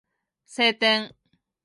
[0.47, 1.13] 晴天